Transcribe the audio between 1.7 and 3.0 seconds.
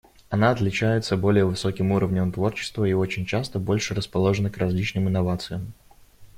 уровнем творчества и